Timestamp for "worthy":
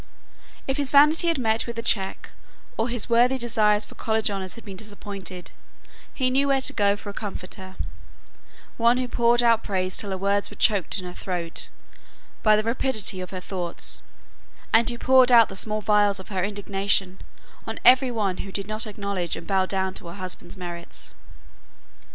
3.07-3.37